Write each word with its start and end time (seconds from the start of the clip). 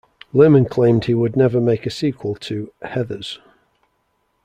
Lehmann 0.33 0.65
claimed 0.65 1.05
he 1.05 1.13
would 1.13 1.35
never 1.35 1.61
make 1.61 1.85
a 1.85 1.91
sequel 1.91 2.33
to 2.33 2.73
"Heathers". 2.83 3.37